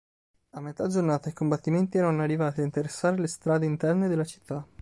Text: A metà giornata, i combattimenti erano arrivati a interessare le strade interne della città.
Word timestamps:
A 0.49 0.59
metà 0.59 0.87
giornata, 0.87 1.29
i 1.29 1.33
combattimenti 1.33 1.99
erano 1.99 2.23
arrivati 2.23 2.61
a 2.61 2.63
interessare 2.63 3.19
le 3.19 3.27
strade 3.27 3.67
interne 3.67 4.07
della 4.07 4.23
città. 4.25 4.65